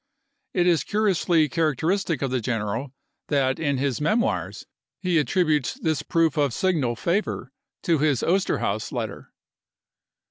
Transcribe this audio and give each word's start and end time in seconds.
It 0.55 0.65
is 0.65 0.83
curiously 0.83 1.47
charac 1.47 1.75
teristic 1.75 2.23
of 2.23 2.31
the 2.31 2.41
general 2.41 2.91
that 3.27 3.59
in 3.59 3.77
his 3.77 4.01
"Memoirs" 4.01 4.65
he 4.99 5.19
at 5.19 5.27
"MemoiS." 5.27 5.31
tributes 5.31 5.73
this 5.75 6.01
proof 6.01 6.37
of 6.37 6.55
signal 6.55 6.95
favor 6.95 7.51
to 7.83 7.99
his 7.99 8.23
Osterhaus 8.23 8.89
p.W 8.89 8.97
letter. 8.99 9.33